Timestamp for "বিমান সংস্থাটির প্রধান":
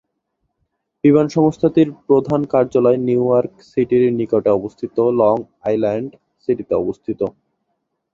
1.03-2.41